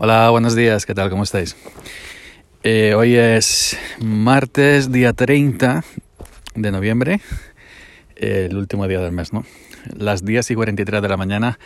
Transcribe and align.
Hola, 0.00 0.30
buenos 0.30 0.54
días, 0.54 0.86
¿qué 0.86 0.94
tal? 0.94 1.10
¿Cómo 1.10 1.24
estáis? 1.24 1.56
Eh, 2.62 2.94
hoy 2.96 3.16
es 3.16 3.76
martes, 3.98 4.92
día 4.92 5.12
30 5.12 5.82
de 6.54 6.70
noviembre, 6.70 7.20
el 8.14 8.56
último 8.56 8.86
día 8.86 9.00
del 9.00 9.10
mes, 9.10 9.32
¿no? 9.32 9.44
Las 9.96 10.24
10 10.24 10.52
y 10.52 10.54
43 10.54 11.02
de 11.02 11.08
la 11.08 11.16
mañana. 11.16 11.58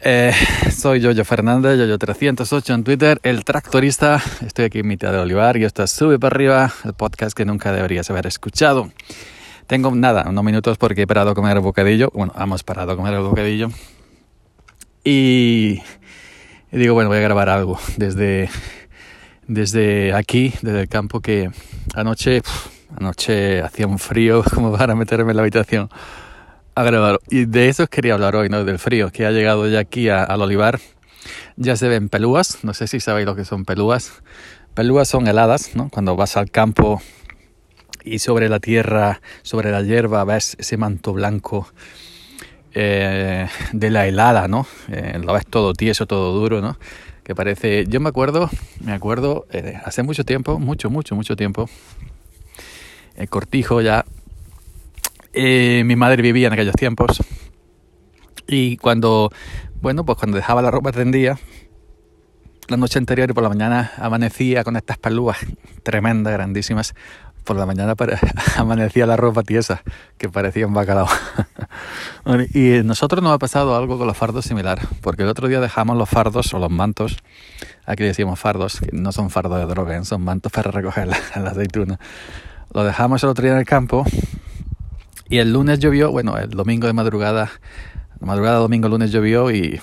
Eh, 0.00 0.32
soy 0.74 1.00
Yoyo 1.00 1.26
Fernández, 1.26 1.78
Yoyo308 1.78 2.74
en 2.74 2.84
Twitter, 2.84 3.20
el 3.22 3.44
tractorista. 3.44 4.22
Estoy 4.46 4.64
aquí 4.64 4.78
en 4.78 4.86
mitad 4.86 5.12
de 5.12 5.18
Olivar 5.18 5.58
y 5.58 5.64
esto 5.64 5.82
es 5.82 5.90
Sube 5.90 6.18
para 6.18 6.34
arriba, 6.34 6.72
el 6.86 6.94
podcast 6.94 7.36
que 7.36 7.44
nunca 7.44 7.70
deberías 7.70 8.08
haber 8.08 8.26
escuchado. 8.26 8.90
Tengo 9.66 9.94
nada, 9.94 10.24
unos 10.26 10.42
minutos 10.42 10.78
porque 10.78 11.02
he 11.02 11.06
parado 11.06 11.32
a 11.32 11.34
comer 11.34 11.58
el 11.58 11.62
bocadillo. 11.62 12.10
Bueno, 12.14 12.32
hemos 12.40 12.62
parado 12.62 12.92
a 12.92 12.96
comer 12.96 13.12
el 13.12 13.20
bocadillo. 13.20 13.68
Y 15.04 15.82
y 16.76 16.78
digo, 16.78 16.92
bueno, 16.92 17.08
voy 17.08 17.16
a 17.16 17.22
grabar 17.22 17.48
algo 17.48 17.78
desde, 17.96 18.50
desde 19.48 20.12
aquí, 20.12 20.52
desde 20.60 20.82
el 20.82 20.88
campo, 20.88 21.20
que 21.20 21.50
anoche, 21.94 22.42
anoche 22.94 23.62
hacía 23.62 23.86
un 23.86 23.98
frío 23.98 24.44
como 24.54 24.76
para 24.76 24.94
meterme 24.94 25.30
en 25.30 25.36
la 25.36 25.42
habitación 25.42 25.88
a 26.74 26.82
grabar. 26.84 27.18
Y 27.30 27.46
de 27.46 27.70
eso 27.70 27.86
quería 27.86 28.12
hablar 28.12 28.36
hoy, 28.36 28.50
¿no? 28.50 28.62
Del 28.66 28.78
frío, 28.78 29.10
que 29.10 29.24
ha 29.24 29.30
llegado 29.30 29.66
ya 29.68 29.78
aquí 29.78 30.10
al 30.10 30.42
olivar. 30.42 30.78
Ya 31.56 31.76
se 31.76 31.88
ven 31.88 32.10
pelúas, 32.10 32.62
no 32.62 32.74
sé 32.74 32.86
si 32.88 33.00
sabéis 33.00 33.24
lo 33.24 33.34
que 33.34 33.46
son 33.46 33.64
pelúas. 33.64 34.12
Pelúas 34.74 35.08
son 35.08 35.28
heladas, 35.28 35.74
¿no? 35.76 35.88
Cuando 35.88 36.14
vas 36.14 36.36
al 36.36 36.50
campo 36.50 37.00
y 38.04 38.18
sobre 38.18 38.50
la 38.50 38.60
tierra, 38.60 39.22
sobre 39.40 39.70
la 39.70 39.80
hierba, 39.80 40.22
ves 40.24 40.56
ese 40.60 40.76
manto 40.76 41.14
blanco 41.14 41.68
eh, 42.78 43.48
de 43.72 43.90
la 43.90 44.06
helada, 44.06 44.48
¿no? 44.48 44.66
Eh, 44.88 45.18
lo 45.24 45.32
ves 45.32 45.46
todo 45.46 45.72
tieso, 45.72 46.04
todo 46.04 46.38
duro, 46.38 46.60
¿no? 46.60 46.76
Que 47.24 47.34
parece, 47.34 47.86
yo 47.88 48.00
me 48.00 48.10
acuerdo, 48.10 48.50
me 48.84 48.92
acuerdo, 48.92 49.46
eh, 49.50 49.80
hace 49.82 50.02
mucho 50.02 50.24
tiempo, 50.24 50.58
mucho, 50.58 50.90
mucho, 50.90 51.16
mucho 51.16 51.36
tiempo, 51.36 51.70
el 53.16 53.30
cortijo 53.30 53.80
ya, 53.80 54.04
mi 55.32 55.96
madre 55.96 56.20
vivía 56.20 56.48
en 56.48 56.52
aquellos 56.52 56.74
tiempos 56.74 57.22
y 58.46 58.76
cuando, 58.76 59.32
bueno, 59.80 60.04
pues 60.04 60.18
cuando 60.18 60.36
dejaba 60.36 60.60
la 60.60 60.70
ropa 60.70 60.92
tendía, 60.92 61.38
la 62.68 62.76
noche 62.76 62.98
anterior 62.98 63.30
y 63.30 63.32
por 63.32 63.42
la 63.42 63.48
mañana 63.48 63.92
amanecía 63.96 64.64
con 64.64 64.76
estas 64.76 64.98
pelúas 64.98 65.38
tremendas, 65.82 66.34
grandísimas, 66.34 66.94
por 67.42 67.56
la 67.56 67.64
mañana 67.64 67.94
amanecía 68.56 69.06
la 69.06 69.16
ropa 69.16 69.42
tiesa, 69.42 69.82
que 70.18 70.28
parecía 70.28 70.66
un 70.66 70.74
bacalao. 70.74 71.08
Y 72.52 72.82
nosotros 72.82 73.22
nos 73.22 73.32
ha 73.32 73.38
pasado 73.38 73.76
algo 73.76 73.98
con 73.98 74.06
los 74.06 74.16
fardos 74.16 74.44
similar, 74.44 74.80
porque 75.00 75.22
el 75.22 75.28
otro 75.28 75.46
día 75.46 75.60
dejamos 75.60 75.96
los 75.96 76.08
fardos 76.08 76.52
o 76.54 76.58
los 76.58 76.70
mantos, 76.70 77.18
aquí 77.84 78.02
decimos 78.02 78.40
fardos, 78.40 78.80
que 78.80 78.88
no 78.92 79.12
son 79.12 79.30
fardos 79.30 79.58
de 79.58 79.66
droga, 79.66 79.96
¿eh? 79.96 80.04
son 80.04 80.22
mantos 80.22 80.50
para 80.50 80.72
recoger 80.72 81.06
la, 81.06 81.18
la 81.36 81.50
aceituna. 81.50 82.00
Lo 82.72 82.82
dejamos 82.82 83.22
el 83.22 83.28
otro 83.28 83.42
día 83.42 83.52
en 83.52 83.58
el 83.58 83.64
campo 83.64 84.04
y 85.28 85.38
el 85.38 85.52
lunes 85.52 85.78
llovió, 85.78 86.10
bueno, 86.10 86.36
el 86.36 86.50
domingo 86.50 86.88
de 86.88 86.92
madrugada, 86.92 87.50
madrugada 88.20 88.58
domingo, 88.58 88.88
lunes 88.88 89.12
llovió 89.12 89.52
y 89.52 89.80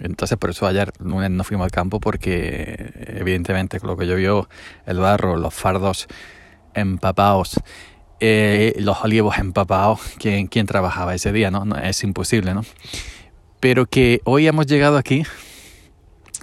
entonces 0.00 0.36
por 0.36 0.50
eso 0.50 0.66
ayer 0.66 0.92
lunes 0.98 1.30
no 1.30 1.42
fuimos 1.42 1.64
al 1.64 1.70
campo 1.70 2.00
porque 2.00 2.92
evidentemente 3.16 3.80
con 3.80 3.88
lo 3.88 3.96
que 3.96 4.06
llovió, 4.06 4.48
el 4.84 4.98
barro, 4.98 5.36
los 5.36 5.54
fardos 5.54 6.06
empapados, 6.74 7.60
eh, 8.24 8.76
los 8.78 9.02
olivos 9.02 9.36
empapados, 9.38 9.98
¿quién, 10.16 10.46
¿quién, 10.46 10.64
trabajaba 10.64 11.12
ese 11.12 11.32
día? 11.32 11.50
¿no? 11.50 11.64
Es 11.76 12.04
imposible, 12.04 12.54
¿no? 12.54 12.64
Pero 13.58 13.86
que 13.86 14.20
hoy 14.22 14.46
hemos 14.46 14.68
llegado 14.68 14.96
aquí, 14.96 15.24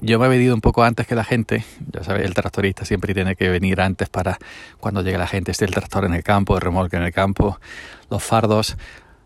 yo 0.02 0.20
me 0.20 0.26
he 0.26 0.30
venido 0.30 0.54
un 0.54 0.60
poco 0.60 0.84
antes 0.84 1.08
que 1.08 1.16
la 1.16 1.24
gente, 1.24 1.64
ya 1.94 2.04
sabes, 2.04 2.26
el 2.26 2.34
tractorista 2.34 2.84
siempre 2.84 3.14
tiene 3.14 3.38
que 3.38 3.48
venir 3.48 3.80
antes 3.80 4.10
para 4.10 4.40
cuando 4.82 5.02
llegue 5.04 5.18
la 5.18 5.28
gente, 5.28 5.52
esté 5.52 5.64
el 5.64 5.72
tractor 5.72 6.04
en 6.04 6.14
el 6.14 6.22
campo, 6.22 6.56
el 6.56 6.62
remolque 6.62 6.98
en 6.98 7.04
el 7.04 7.14
campo, 7.14 7.62
los 8.10 8.22
fardos, 8.22 8.76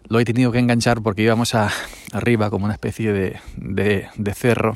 lo 0.07 0.19
he 0.19 0.23
tenido 0.25 0.51
que 0.51 0.59
enganchar 0.59 1.01
porque 1.01 1.23
íbamos 1.23 1.55
a, 1.55 1.71
arriba 2.11 2.51
como 2.51 2.65
una 2.65 2.75
especie 2.75 3.13
de, 3.13 3.39
de, 3.57 4.09
de 4.15 4.33
cerro 4.35 4.75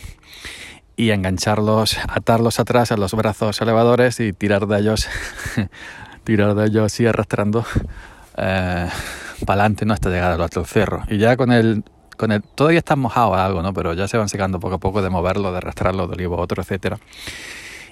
y 0.95 1.11
engancharlos, 1.11 1.99
atarlos 2.09 2.59
atrás 2.59 2.91
a 2.91 2.97
los 2.97 3.13
brazos 3.13 3.61
elevadores 3.61 4.19
y 4.19 4.33
tirar 4.33 4.65
de 4.65 4.79
ellos 4.79 5.07
tirar 6.27 6.55
de 6.55 6.65
ellos 6.65 6.83
así 6.83 7.05
arrastrando 7.05 7.65
eh, 8.37 8.89
para 9.45 9.61
adelante 9.61 9.85
¿no? 9.85 9.93
hasta 9.93 10.09
llegar 10.09 10.39
al 10.39 10.65
cerro. 10.65 11.03
Y 11.07 11.17
ya 11.19 11.37
con 11.37 11.53
el, 11.53 11.85
con 12.17 12.33
el, 12.33 12.43
todavía 12.43 12.79
están 12.79 12.99
mojados 12.99 13.37
algo, 13.37 13.61
¿no? 13.61 13.73
Pero 13.73 13.93
ya 13.93 14.09
se 14.09 14.17
van 14.17 14.27
secando 14.27 14.59
poco 14.59 14.75
a 14.75 14.77
poco 14.77 15.01
de 15.01 15.09
moverlo, 15.09 15.51
de 15.51 15.59
arrastrarlo 15.59 16.05
de 16.05 16.15
olivo 16.15 16.35
a 16.35 16.41
otro, 16.41 16.61
etcétera. 16.61 16.99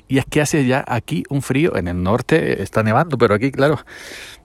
Y 0.09 0.18
es 0.18 0.25
que 0.25 0.41
hace 0.41 0.66
ya 0.66 0.84
aquí 0.85 1.24
un 1.29 1.41
frío, 1.41 1.78
en 1.78 1.88
el 1.88 2.03
norte 2.03 2.62
está 2.62 2.84
nevando, 2.84 3.18
pero 3.18 3.35
aquí, 3.35 3.51
claro, 3.51 3.79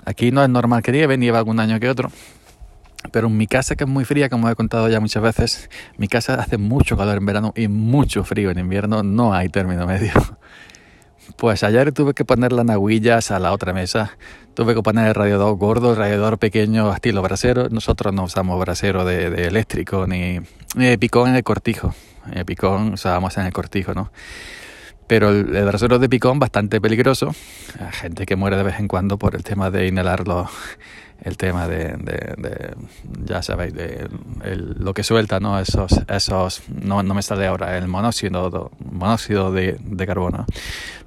aquí 0.07 0.31
no 0.31 0.43
es 0.45 0.49
normal 0.49 0.83
que 0.83 0.93
nieve, 0.93 1.19
nieva 1.19 1.39
algún 1.39 1.59
año 1.59 1.81
que 1.81 1.89
otro. 1.89 2.13
Pero 3.11 3.27
en 3.27 3.37
mi 3.37 3.49
casa, 3.49 3.75
que 3.75 3.85
es 3.85 3.91
muy 3.91 4.05
fría, 4.05 4.29
como 4.29 4.49
he 4.49 4.55
contado 4.55 4.89
ya 4.89 5.01
muchas 5.01 5.23
veces, 5.23 5.69
mi 5.97 6.07
casa 6.07 6.35
hace 6.35 6.59
mucho 6.59 6.97
calor 6.97 7.17
en 7.17 7.27
verano 7.27 7.53
y 7.57 7.67
mucho 7.67 8.23
frío 8.23 8.53
en 8.53 8.59
invierno, 8.61 9.03
no 9.03 9.35
hay 9.35 9.49
término 9.49 9.85
medio. 9.85 10.13
Pues 11.37 11.63
ayer 11.63 11.93
tuve 11.93 12.15
que 12.15 12.25
poner 12.25 12.53
las 12.53 12.65
naguillas 12.65 13.31
a 13.31 13.39
la 13.39 13.53
otra 13.53 13.73
mesa. 13.73 14.17
Tuve 14.55 14.75
que 14.75 14.83
poner 14.83 15.09
el 15.09 15.15
radiador 15.15 15.57
gordo, 15.57 15.93
el 15.93 15.97
radiador 15.97 16.39
pequeño, 16.39 16.93
estilo 16.93 17.23
brasero. 17.23 17.69
Nosotros 17.69 18.13
no 18.13 18.25
usamos 18.25 18.59
brasero 18.61 19.05
de, 19.05 19.47
eléctrico 19.47 20.07
ni, 20.07 20.41
ni, 20.75 20.97
picón 20.97 21.31
en 21.31 21.37
el 21.37 21.45
cortijo. 21.45 21.95
Picón 22.47 22.95
usábamos 22.95 23.37
en 23.39 23.47
el 23.47 23.53
cortijo, 23.53 23.95
¿no? 23.95 24.11
Pero 25.11 25.31
el, 25.31 25.57
el 25.57 25.65
brasero 25.65 25.99
de 25.99 26.09
picón 26.09 26.39
bastante 26.39 26.81
peligroso. 26.81 27.35
Gente 27.91 28.27
que 28.27 28.37
muere 28.37 28.57
de 28.57 28.63
vez 28.63 28.79
en 28.79 28.87
cuando 28.87 29.19
por 29.19 29.35
el 29.35 29.43
tema 29.43 29.69
de 29.69 29.89
inhalar 29.89 30.29
los 30.29 30.49
el 31.23 31.37
tema 31.37 31.67
de, 31.67 31.97
de, 31.97 32.75
ya 33.25 33.43
sabéis, 33.43 33.75
de 33.75 34.09
lo 34.45 34.95
que 34.95 35.03
suelta, 35.03 35.41
¿no? 35.41 35.59
Esos, 35.59 36.01
esos 36.09 36.63
no, 36.69 37.03
no 37.03 37.13
me 37.15 37.23
sale 37.23 37.49
ahora, 37.49 37.77
el 37.77 37.89
monóxido, 37.89 38.71
monóxido 38.79 39.53
de, 39.53 39.79
de, 39.81 40.07
carbono. 40.07 40.47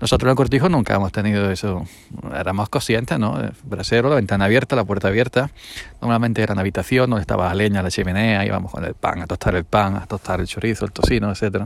Nosotros 0.02 0.28
en 0.28 0.32
el 0.32 0.36
cortijo 0.36 0.68
nunca 0.68 0.96
hemos 0.96 1.14
tenido 1.14 1.50
eso, 1.50 1.86
éramos 2.38 2.68
conscientes, 2.68 3.18
¿no? 3.18 3.40
El 3.40 3.54
brasero, 3.64 4.10
la 4.10 4.16
ventana 4.16 4.46
abierta, 4.46 4.76
la 4.76 4.84
puerta 4.84 5.08
abierta, 5.08 5.50
normalmente 6.02 6.44
era 6.44 6.54
en 6.54 6.60
habitación 6.60 7.10
donde 7.10 7.22
estaba 7.22 7.48
la 7.48 7.56
leña, 7.56 7.82
la 7.82 7.90
chimenea, 7.90 8.46
íbamos 8.46 8.70
con 8.70 8.84
el 8.84 8.96
pan, 8.96 9.22
a 9.22 9.28
tostar 9.28 9.56
el 9.56 9.64
pan, 9.64 9.96
a 9.96 10.06
tostar 10.06 10.42
el 10.42 10.48
chorizo, 10.48 10.84
el 10.84 10.92
tocino, 10.92 11.32
etcétera. 11.32 11.66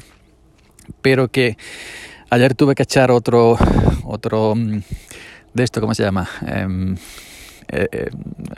Pero 1.02 1.28
que 1.28 1.58
ayer 2.30 2.56
tuve 2.56 2.76
que 2.76 2.84
echar 2.84 3.12
otro, 3.12 3.58
otro, 4.06 4.56
mm, 4.56 4.82
de 5.54 5.64
esto, 5.64 5.82
¿cómo 5.82 5.94
se 5.94 6.04
llama? 6.04 6.30
Eh, 6.46 6.96
eh, 7.70 7.90
eh, 7.92 8.10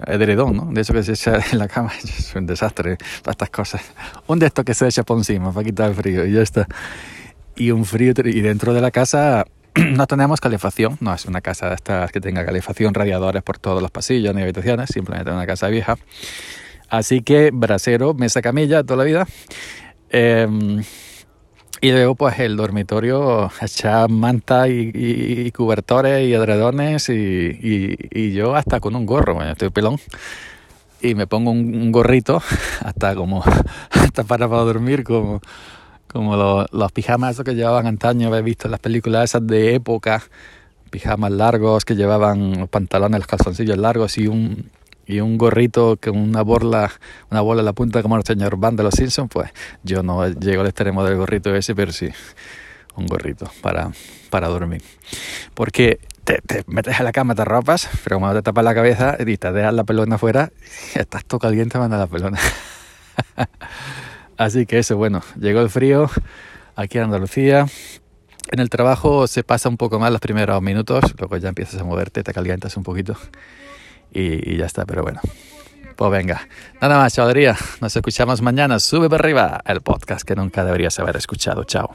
edredón, 0.06 0.56
¿no? 0.56 0.66
De 0.72 0.82
eso 0.82 0.94
que 0.94 1.02
se 1.02 1.14
echa 1.14 1.40
en 1.52 1.58
la 1.58 1.68
cama. 1.68 1.92
Es 2.04 2.36
un 2.36 2.46
desastre 2.46 2.98
para 3.24 3.32
estas 3.32 3.50
cosas. 3.50 3.82
Un 4.28 4.38
de 4.38 4.46
estos 4.46 4.64
que 4.64 4.74
se 4.74 4.88
echa 4.88 5.04
por 5.04 5.18
encima 5.18 5.52
para 5.52 5.66
quitar 5.66 5.90
el 5.90 5.96
frío 5.96 6.26
y 6.26 6.34
ya 6.34 6.42
está. 6.42 6.68
Y 7.56 7.72
un 7.72 7.86
frío. 7.86 8.14
Y 8.24 8.42
dentro 8.42 8.74
de 8.74 8.82
la 8.82 8.92
casa 8.92 9.46
no 9.76 10.06
tenemos 10.06 10.40
calefacción. 10.40 10.98
No 11.00 11.14
es 11.14 11.26
una 11.26 11.42
casa 11.42 11.70
de 11.70 11.76
estas 11.76 12.12
que 12.12 12.22
tenga 12.22 12.46
calefacción, 12.46 12.94
radiadores 12.94 13.42
por 13.42 13.58
todos 13.58 13.82
los 13.82 13.90
pasillos 13.90 14.36
ni 14.36 14.44
habitaciones. 14.44 14.90
Simplemente 14.94 15.32
una 15.32 15.48
casa 15.48 15.70
vieja. 15.70 15.98
Así 16.88 17.22
que 17.22 17.50
brasero, 17.52 18.14
mesa 18.14 18.42
camilla 18.42 18.84
toda 18.84 18.98
la 18.98 19.04
vida. 19.06 19.28
Eh, 20.12 20.48
y 21.82 21.92
luego 21.92 22.16
pues 22.16 22.40
el 22.40 22.58
dormitorio 22.58 23.50
echar 23.62 24.10
manta 24.10 24.68
y, 24.68 24.92
y, 24.94 25.52
cubertores 25.52 26.28
y 26.28 26.34
edredones 26.34 27.10
y, 27.10 27.98
y, 28.12 28.34
yo 28.34 28.56
hasta 28.56 28.80
con 28.80 28.96
un 28.96 29.06
gorro, 29.06 29.36
bueno, 29.36 29.52
estoy 29.52 29.70
pelón. 29.70 29.98
Y 31.02 31.16
me 31.16 31.28
pongo 31.28 31.52
un, 31.52 31.92
gorrito 31.92 32.42
hasta 32.84 33.16
como 33.16 33.44
hasta 33.92 34.24
para, 34.24 34.50
para 34.50 34.64
dormir 34.64 35.04
como 35.04 35.42
como 36.08 36.36
los, 36.36 36.66
los 36.72 36.92
pijamas 36.92 37.34
esos 37.34 37.46
que 37.46 37.54
llevaban 37.54 37.86
antaño, 37.86 38.36
he 38.36 38.42
visto 38.42 38.68
en 38.68 38.72
las 38.72 38.80
películas 38.80 39.26
esas 39.26 39.46
de 39.46 39.76
época, 39.76 40.24
pijamas 40.90 41.32
largos 41.32 41.86
que 41.86 41.96
llevaban 41.96 42.60
los 42.60 42.70
pantalones, 42.70 43.20
los 43.20 43.28
calzoncillos 43.28 43.78
largos 43.78 44.18
y 44.18 44.28
un 44.28 44.72
y 45.10 45.22
un 45.22 45.40
gorrito 45.40 45.98
con 46.00 46.16
una 46.16 46.44
bola, 46.44 46.92
una 47.32 47.42
bola 47.42 47.62
en 47.62 47.66
la 47.66 47.74
punta 47.74 48.04
como 48.04 48.16
el 48.16 48.24
señor 48.24 48.58
Van 48.58 48.76
de 48.76 48.84
los 48.84 48.94
Simpsons, 48.94 49.28
pues 49.34 49.50
yo 49.82 50.04
no 50.04 50.28
llego 50.28 50.62
al 50.62 50.68
extremo 50.68 51.04
del 51.04 51.18
gorrito 51.18 51.54
ese, 51.56 51.74
pero 51.74 51.92
sí, 51.92 52.10
un 52.96 53.08
gorrito 53.08 53.52
para, 53.62 53.92
para 54.30 54.48
dormir. 54.50 54.84
Porque 55.56 56.00
te, 56.24 56.38
te 56.46 56.64
metes 56.68 57.00
a 57.00 57.04
la 57.04 57.12
cama, 57.12 57.34
te 57.34 57.44
ropas, 57.44 57.90
pero 58.04 58.20
cuando 58.20 58.40
te 58.40 58.44
tapas 58.44 58.64
la 58.64 58.76
cabeza 58.76 59.18
y 59.20 59.36
te 59.38 59.52
dejas 59.52 59.74
la 59.74 59.84
pelona 59.84 60.18
afuera, 60.18 60.52
estás 60.94 61.26
todo 61.26 61.40
caliente, 61.40 61.80
manda 61.80 61.98
la 61.98 62.06
pelona. 62.06 62.38
Así 64.38 64.68
que 64.68 64.78
eso, 64.78 64.96
bueno, 64.96 65.24
llegó 65.40 65.62
el 65.62 65.72
frío 65.72 66.08
aquí 66.76 67.00
en 67.00 67.06
Andalucía. 67.06 67.66
En 68.52 68.60
el 68.60 68.70
trabajo 68.70 69.26
se 69.26 69.44
pasa 69.44 69.70
un 69.70 69.78
poco 69.78 69.98
más 69.98 70.12
los 70.12 70.22
primeros 70.22 70.62
minutos, 70.62 71.16
luego 71.18 71.36
ya 71.38 71.50
empiezas 71.50 71.82
a 71.82 71.84
moverte, 71.84 72.22
te 72.22 72.32
calientas 72.32 72.78
un 72.78 72.84
poquito 72.84 73.18
y, 74.14 74.54
y 74.54 74.58
ya 74.58 74.66
está, 74.66 74.86
pero 74.86 75.04
bueno. 75.04 75.22
Pues 75.96 76.12
venga, 76.12 76.48
nada 76.80 76.98
más, 76.98 77.14
chavalería. 77.14 77.58
Nos 77.82 77.94
escuchamos 77.96 78.42
mañana. 78.42 78.80
Sube 78.80 79.10
para 79.10 79.22
arriba 79.22 79.62
el 79.66 79.82
podcast 79.82 80.26
que 80.26 80.34
nunca 80.36 80.64
deberías 80.64 80.98
haber 81.00 81.18
escuchado. 81.18 81.66
Chao. 81.66 81.92